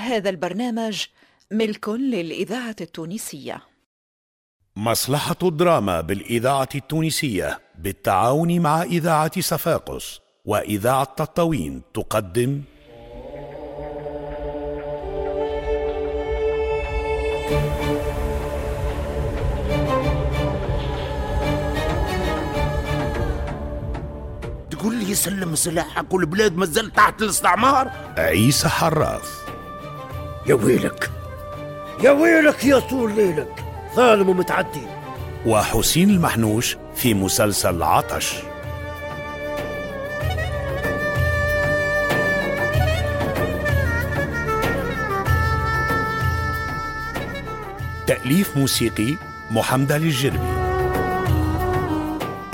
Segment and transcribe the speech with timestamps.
[0.00, 1.04] هذا البرنامج
[1.50, 3.62] ملك للإذاعة التونسية.
[4.76, 12.62] مصلحة الدراما بالإذاعة التونسية بالتعاون مع إذاعة صفاقس وإذاعة تطاوين تقدم.
[24.70, 29.49] تقول لي سلم سلاحك والبلاد مازال تحت الاستعمار؟ عيسى حراث.
[30.50, 31.10] يا ويلك
[32.02, 33.64] يا ويلك يا طول ليلك
[33.96, 34.82] ظالم ومتعدي.
[35.46, 38.34] وحسين المحنوش في مسلسل عطش.
[48.06, 49.14] تأليف موسيقي
[49.50, 50.38] محمد علي الجربي.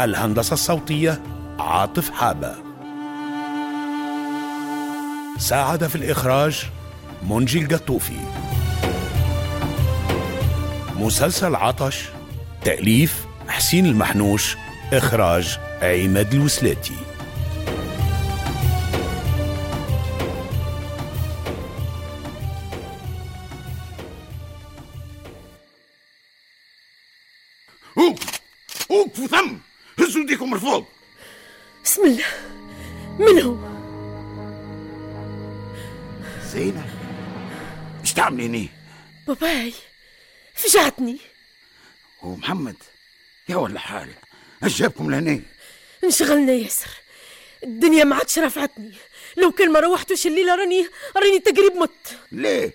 [0.00, 1.22] الهندسة الصوتية
[1.58, 2.54] عاطف حابة.
[5.38, 6.66] ساعد في الإخراج
[7.22, 8.18] منجي القطوفي
[10.96, 12.04] مسلسل عطش
[12.64, 14.56] تأليف حسين المحنوش
[14.92, 16.96] إخراج عماد الوسلاتي.
[28.90, 29.56] اوقف وثم
[29.98, 30.88] هزوا يديكم من فوق!
[31.84, 32.24] بسم الله!
[33.18, 33.56] من هو؟
[36.52, 36.95] زينة
[38.16, 38.68] إيش تعملين هنا
[39.26, 39.74] باباي
[40.54, 41.18] فجعتني
[42.22, 42.76] ومحمد
[43.48, 44.08] يا ولا حال
[44.64, 45.40] إيش جابكم لهنا؟
[46.04, 46.88] انشغلنا ياسر.
[47.64, 48.92] الدنيا ما عادش رفعتني
[49.36, 52.18] لو كان ما روحتوش الليلة راني راني تقريب مت.
[52.32, 52.72] ليه؟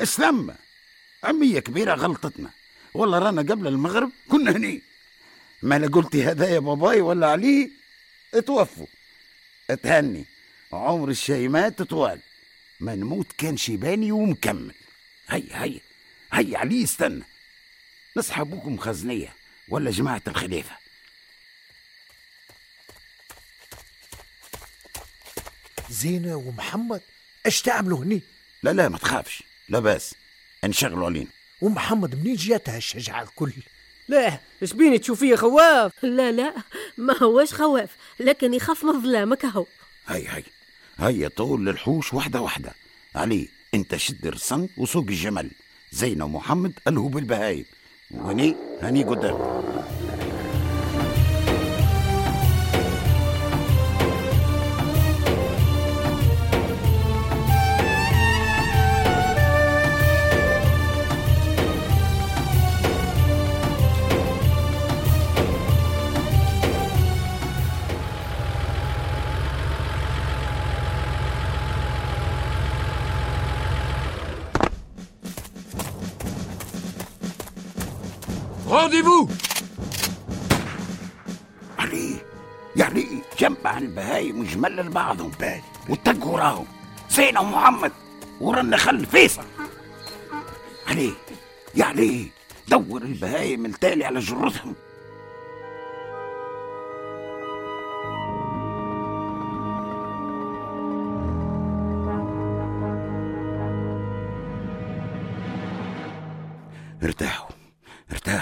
[0.00, 0.54] اسلم.
[1.24, 2.50] عمية كبيرة غلطتنا.
[2.94, 4.82] والله رانا قبل المغرب كنا هني.
[5.62, 7.70] ما لا قلتي هذا يا باباي ولا علي
[8.34, 8.86] اتوفوا.
[9.70, 10.24] اتهني.
[10.72, 12.20] عمر الشيمات طوال.
[12.80, 14.74] ما نموت كان شيباني ومكمل.
[15.28, 15.80] هيا هيا
[16.32, 17.24] هيا علي استنى.
[18.16, 19.32] نصحى ابوكم خزنية
[19.68, 20.76] ولا جماعة الخليفة
[25.90, 27.00] زينة ومحمد
[27.46, 28.22] إيش تعملوا هني؟
[28.62, 29.42] لا لا ما تخافش.
[29.68, 30.14] لا بأس.
[30.64, 31.30] انشغلوا علينا.
[31.60, 33.52] ومحمد منين جاتها الشجعة الكل؟
[34.08, 36.04] لا إيش بيني تشوفيه خواف.
[36.04, 36.54] لا لا
[36.98, 37.90] ما هوش خواف
[38.20, 39.66] لكن يخاف من ظلامك هو.
[40.06, 40.55] هيا هيا.
[40.98, 42.72] هيا طول للحوش واحدة واحدة
[43.14, 45.50] علي انت شد الرسن وسوق الجمل
[45.92, 47.64] زينة ومحمد الهوا بالبهايم.
[48.10, 49.38] وهني هني قدام.
[78.76, 79.28] Rendez-vous!
[81.78, 82.16] علي
[82.76, 85.30] يا علي جمع البهايم وجمل لبعضهم
[85.88, 86.66] واتقوا راهم
[87.10, 87.92] زينة ومحمد
[88.40, 89.44] ورانا خل فيصل.
[90.86, 91.12] علي
[91.74, 92.28] يا علي
[92.68, 94.74] دور البهايم التالي على جرتهم.
[107.02, 107.55] ارتاحوا.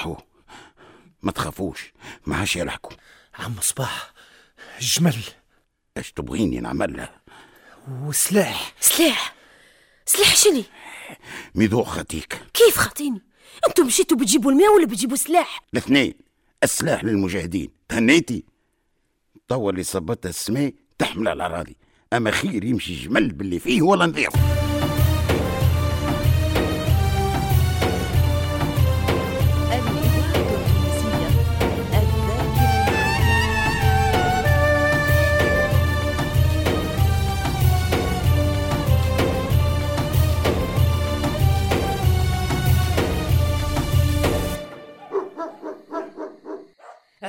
[0.00, 0.16] ارتاحوا
[1.22, 1.92] ما تخافوش
[2.26, 2.92] ما عاش يلحقوا
[3.38, 4.12] عم صباح
[4.80, 5.16] الجمل
[5.96, 7.20] إيش تبغيني نعملها؟
[7.88, 8.72] وسلاح.
[8.80, 9.34] سلاح؟
[10.06, 10.64] سلاح شني
[11.54, 12.42] ميدوق خطيك.
[12.54, 13.22] كيف خاطيني
[13.68, 16.14] أنتم مشيتوا بتجيبوا الماء ولا بتجيبوا سلاح؟ الاثنين.
[16.62, 17.70] السلاح للمجاهدين.
[17.88, 18.44] تهنيتي.
[19.48, 21.76] توا اللي صبتها السماء تحمل على الأراضي.
[22.12, 24.32] أما خير يمشي جمل باللي فيه ولا نضيعه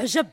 [0.01, 0.29] عجب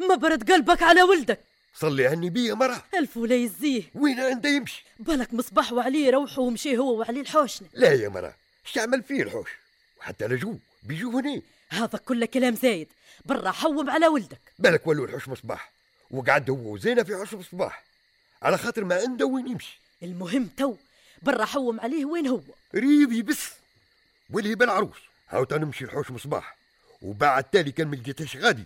[0.00, 1.40] ما برد قلبك على ولدك.
[1.74, 2.84] صلي عني بيا مرة.
[2.94, 3.82] ألف ولا يزيه.
[3.94, 7.68] وين عنده يمشي؟ بالك مصباح وعليه روحوا ومشي هو وعليه الحوشنة.
[7.72, 8.34] لا يا مرة.
[8.66, 9.48] إيش تعمل فيه الحوش؟
[10.00, 11.42] وحتى لجو بيجوا هنا.
[11.68, 12.88] هذا كله كلام زايد.
[13.24, 14.40] برا حوم على ولدك.
[14.58, 15.72] بالك ولو الحوش مصباح.
[16.10, 17.84] وقعد هو وزينة في حوش مصباح.
[18.42, 19.80] على خاطر ما عنده وين يمشي.
[20.02, 20.74] المهم تو.
[21.22, 22.40] برا حوم عليه وين هو؟
[22.74, 23.48] ريبي بس
[24.30, 24.98] واللي بالعروس.
[25.28, 26.56] هاو تا نمشي الحوش مصباح.
[27.02, 28.64] وبعد تالي كان ما لقيتهاش غادي.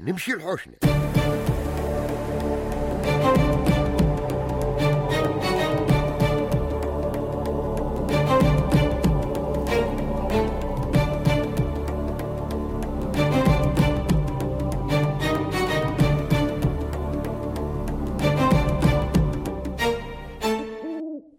[0.00, 0.74] نمشي لحوشنا.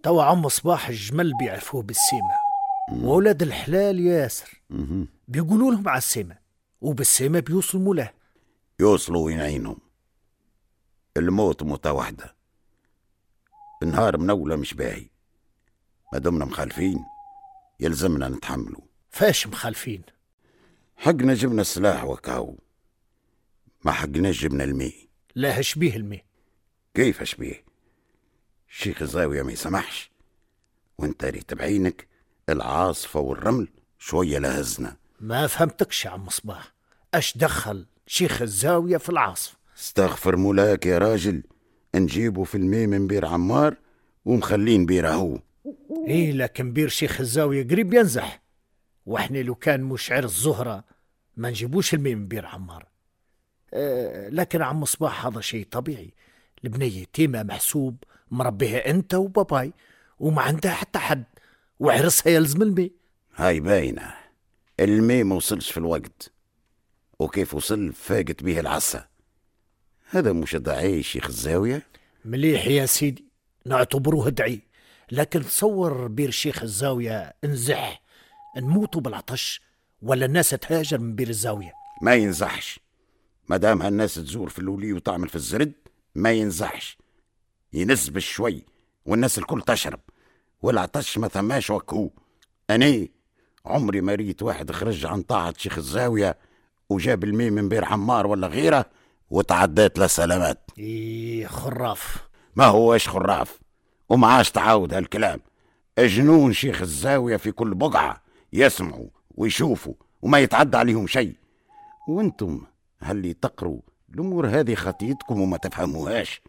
[0.03, 2.21] توا عم صباح الجمل بيعرفوه بالسيمة
[3.03, 4.61] وولاد الحلال ياسر.
[5.27, 6.37] بيقولوا لهم على السيمة
[6.81, 8.16] وبالسيمة بيوصلوا له
[8.81, 9.77] يوصلوا وين عينهم.
[11.17, 12.35] الموت موتة واحدة
[13.83, 15.09] النهار منولة مش باهي.
[16.13, 17.05] ما دمنا مخالفين.
[17.79, 18.81] يلزمنا نتحملوا.
[19.09, 20.01] فاش مخالفين؟
[20.97, 22.59] حقنا جبنا السلاح وكاو
[23.85, 26.23] ما حقناش جبنا الماء لا هشبيه المي.
[26.93, 27.65] كيف اشبيه
[28.67, 30.11] شيخ الزاوية ما يسمحش.
[30.97, 32.07] وانت ريت بعينك
[32.49, 33.67] العاصفة والرمل
[33.99, 34.97] شوية لهزنا.
[35.19, 36.73] ما فهمتكش يا عم صباح.
[37.13, 39.57] اش دخل؟ شيخ الزاوية في العاصفة.
[39.77, 41.43] استغفر مولاك يا راجل
[41.95, 43.75] نجيبه في الماء من بير عمار
[44.25, 45.39] ومخلين بيره هو
[46.07, 48.41] إيه لكن بير شيخ الزاوية قريب ينزح.
[49.05, 50.83] وإحنا لو كان مشعر الزهرة
[51.37, 52.87] ما نجيبوش المي من بير عمار.
[53.73, 56.13] أه لكن عم صباح هذا شيء طبيعي.
[56.63, 59.73] البنية يتيمة محسوب مربيها أنت وباباي
[60.19, 61.23] وما عندها حتى حد
[61.79, 62.91] وعرسها يلزم المي
[63.35, 64.13] هاي باينة.
[64.79, 66.36] الماء ما وصلش في الوقت.
[67.19, 69.07] وكيف وصل فاقت به العصا.
[70.09, 71.83] هذا مش داعي شيخ الزاوية؟
[72.25, 73.25] مليح يا سيدي
[73.65, 74.61] نعتبروه داعي
[75.11, 78.01] لكن تصور بير شيخ الزاوية انزح
[78.57, 79.61] نموتوا بالعطش
[80.01, 82.79] ولا الناس تهاجر من بير الزاوية؟ ما ينزحش.
[83.49, 85.73] ما دام هالناس تزور في اللولي وتعمل في الزرد
[86.15, 86.97] ما ينزحش.
[87.73, 88.65] ينزبش شوي
[89.05, 89.99] والناس الكل تشرب.
[90.61, 92.09] والعطش ما ثماش وكهو.
[92.69, 93.07] أنا
[93.65, 96.37] عمري ما ريت واحد خرج عن طاعة شيخ الزاوية
[96.89, 98.85] وجاب المي من بير عمار ولا غيره
[99.29, 102.27] وتعديت له سلامات إيه خراف.
[102.55, 103.59] ما هوش خراف؟
[104.09, 105.39] ومعاش تعاود هالكلام.
[105.99, 108.21] جنون شيخ الزاوية في كل بقعة
[108.53, 111.35] يسمعوا ويشوفوا وما يتعدى عليهم شيء.
[112.07, 112.61] وأنتم
[112.99, 113.81] هل تقروا
[114.13, 116.41] الأمور هذه خطيتكم وما تفهموهاش.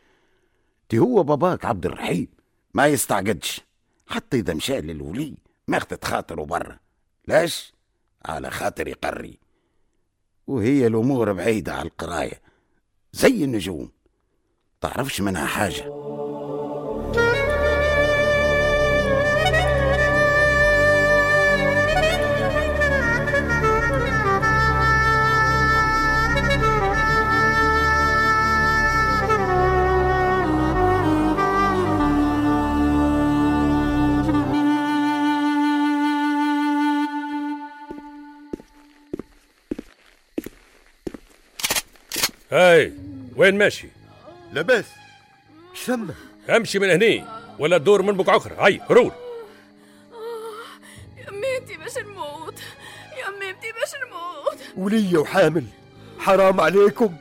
[0.89, 2.29] تي هو باباك عبد الرحيم
[2.75, 3.61] ما يستعقدش
[4.07, 5.35] حتى إذا مشى للولي
[5.69, 6.79] ماخذت خاطره برا.
[7.27, 7.73] لاش
[8.27, 9.39] على خاطر يقري.
[10.49, 12.41] وهي الأمور بعيدة على القراية
[13.13, 13.91] زي النجوم.
[14.81, 16.08] تعرفش منها حاجة.
[42.59, 42.93] هاي
[43.37, 43.89] وين ماشي؟
[44.53, 44.85] لاباس.
[45.75, 46.15] شمة.
[46.51, 47.25] أمشي من هني
[47.59, 49.13] ولا تدور من بقعة أخرى هاي هرول.
[51.17, 52.59] يا ميمتي باش نموت.
[53.19, 54.59] يا ميمتي باش نموت.
[54.77, 55.65] ولية وحامل
[56.19, 57.17] حرام عليكم.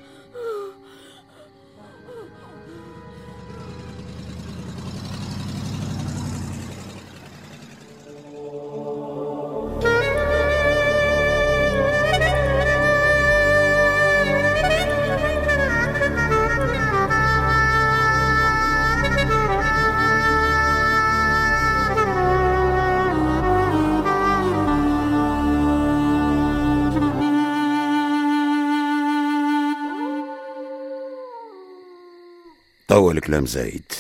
[32.98, 33.92] طول كلام زايد.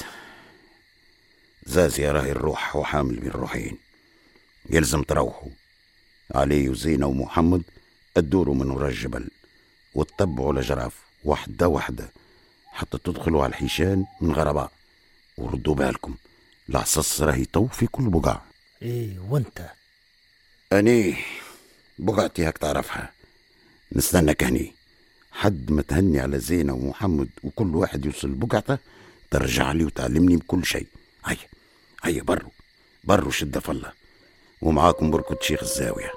[1.65, 3.77] زازي راهي الروح وحامل من روحين.
[4.69, 5.49] يلزم تروحوا
[6.35, 7.63] علي وزينة ومحمد
[8.15, 9.29] تدوروا من ورا الجبل
[9.95, 12.09] وتتبعوا الأجراف وحدة وحدة.
[12.71, 14.71] حتى تدخلوا على الحيشان من غرباء.
[15.37, 16.15] وردوا بالكم.
[16.69, 18.45] العصص راهي تو في كل بقعة
[18.81, 19.69] إيه وانت؟
[20.73, 21.15] أني
[21.99, 23.11] بقعتي هاك تعرفها.
[23.91, 24.76] نستناك هني.
[25.37, 28.77] حد ما تهني على زينة ومحمد وكل واحد يوصل بقعته
[29.31, 30.87] ترجع لي وتعلمني بكل شيء.
[31.25, 31.37] هيا
[32.03, 32.49] هيا برو
[33.03, 33.91] برو شدة فله.
[34.61, 36.16] ومعاكم بركة شيخ الزاوية.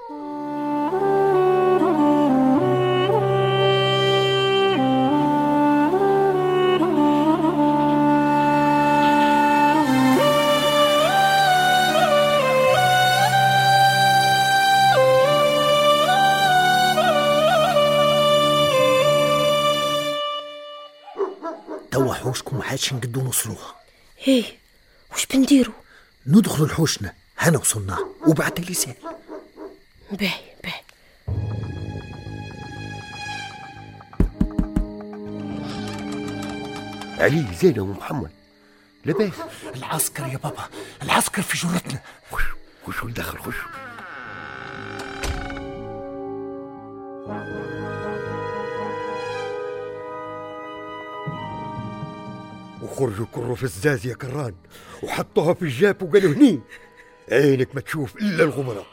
[21.91, 23.75] توا حوشكم ما عادش نقدو نوصلوها.
[24.27, 24.43] إيه
[25.13, 25.73] وش بنديروا
[26.27, 27.97] ندخلوا لحوشنا هنا وصلنا.
[28.27, 28.95] وبعد اللي سهل
[30.11, 30.81] باهي باهي.
[37.19, 38.31] علي زينة ومحمد
[39.05, 39.33] لاباس.
[39.75, 40.69] العسكر يا بابا
[41.03, 42.01] العسكر في جرتنا.
[42.31, 42.43] خش
[42.87, 43.69] خشوا ندخل خشوا
[52.91, 54.55] وخرجوا كروا في الزاز يا كران.
[55.03, 56.61] وحطوها في الجاب وقالوا هني.
[57.31, 58.85] عينك ما تشوف إلا الغمرة.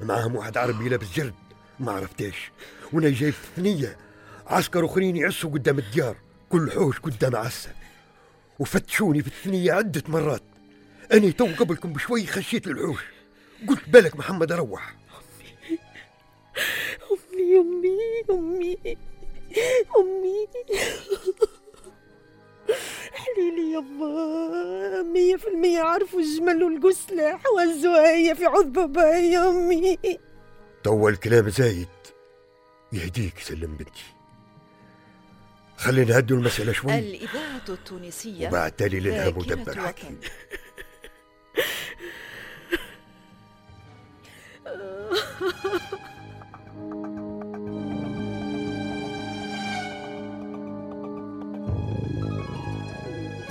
[0.00, 1.34] معاهم واحد عربي لابس جرد.
[1.80, 2.50] ما عرفتاش
[2.92, 3.96] وأنا جايب في الثنيه
[4.46, 6.16] عسكر أخرين يعسوا قدام الديار.
[6.48, 7.70] كل حوش قدام عسة.
[8.58, 10.42] وفتشوني في الثنية عدة مرات.
[11.12, 13.04] اني تو قبلكم بشوي خشيت للحوش.
[13.68, 14.94] قلت بالك محمد أروح
[17.12, 17.98] أمي أمي
[18.30, 18.76] أمي.
[19.98, 20.48] أمي.
[23.24, 29.98] حليلي يابا مية في المية عرفوا الجمل والقسلة وهزوها هي في عود بابا يا أمي.
[30.84, 31.88] تو الكلام زايد.
[32.92, 34.04] يهديك سلم بنتي.
[35.76, 36.98] خلينا نهدوا المسألة شوي.
[36.98, 38.48] الإذاعة التونسية.
[38.48, 40.20] وبعد تالي لها مدبر حكيم.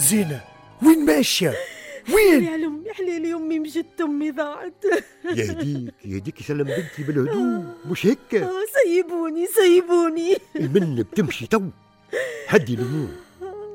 [0.03, 0.41] زينة
[0.83, 1.53] وين ماشية؟
[2.13, 4.83] وين؟ يا أمي يا حليلي أمي مشت أمي ضاعت.
[5.25, 8.51] يهديك يهديك سلم بنتي بالهدوء مش هيك؟ آه،
[8.83, 10.38] سيبوني سيبوني.
[10.55, 11.62] المن بتمشي تو.
[12.48, 13.10] هدي الأمور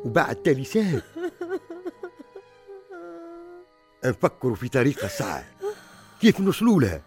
[0.04, 1.02] وبعد تالي سهل.
[4.04, 5.44] نفكروا في طريقة ساعة
[6.20, 7.02] كيف نوصلوا لها؟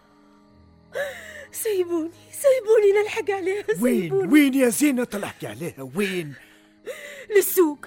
[1.52, 4.32] سيبوني سيبوني نلحق عليها وين؟ سيبوني.
[4.32, 6.34] وين يا زينة؟ تلحقي عليها وين؟
[7.36, 7.78] للسوق.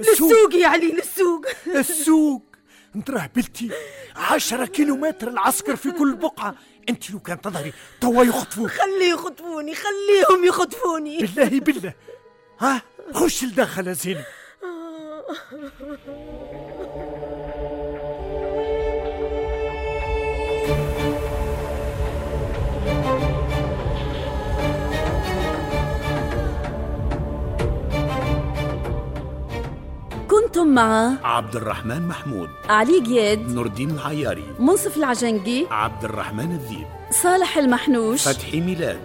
[0.00, 0.30] السوق.
[0.30, 1.46] للسوق يا علي للسوق.
[1.66, 2.42] السوق
[2.96, 3.70] انت راه بلتي.
[4.16, 6.54] عشرة كيلومتر العسكر في كل بقعة.
[6.88, 8.70] انت لو كان تظهري توا يخطفوك.
[8.70, 11.18] خليه يخطفوني خليهم يخطفوني.
[11.18, 11.92] بالله بالله.
[12.60, 12.82] ها؟
[13.14, 14.24] خش لداخل يا زينة
[30.52, 36.86] كنتم مع عبد الرحمن محمود علي جياد نور الدين العياري منصف العجنقي عبد الرحمن الذيب
[37.22, 38.98] صالح المحنوش فتحي ميلاد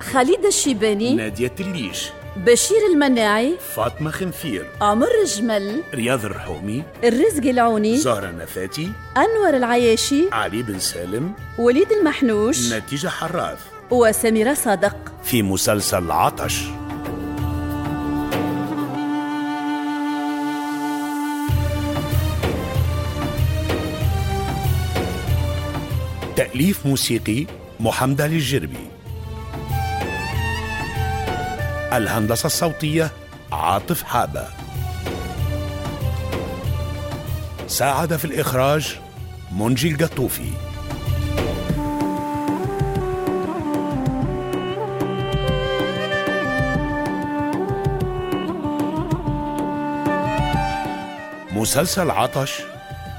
[0.00, 8.30] خالد الشيباني نادية الليش بشير المناعي فاطمة خنفير عمر الجمل رياض الرحومي الرزق العوني زهرة
[8.30, 13.58] نفاتي أنور العياشي علي بن سالم وليد المحنوش نتيجة حراث.
[13.90, 14.96] وسميرة صادق.
[15.24, 16.64] في مسلسل عطش.
[26.54, 27.46] تأليف موسيقي
[27.80, 28.88] محمد الجربي.
[31.92, 33.10] الهندسة الصوتية
[33.52, 34.46] عاطف حابة.
[37.66, 38.98] ساعد في الإخراج
[39.52, 40.50] منجي القطوفي
[51.52, 52.62] مسلسل عطش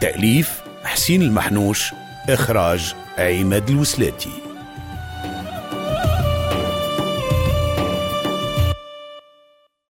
[0.01, 1.93] تأليف حسين المحنوش
[2.29, 4.44] إخراج عماد الوسلاتي.